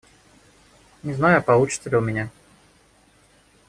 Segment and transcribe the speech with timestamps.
[1.03, 2.31] Не знаю, получится ли у меня.